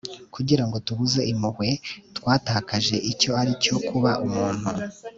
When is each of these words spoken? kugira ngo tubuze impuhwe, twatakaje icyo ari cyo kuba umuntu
kugira 0.35 0.63
ngo 0.67 0.77
tubuze 0.85 1.21
impuhwe, 1.33 1.69
twatakaje 2.17 2.95
icyo 3.11 3.29
ari 3.41 3.53
cyo 3.63 3.77
kuba 3.87 4.11
umuntu 4.25 4.67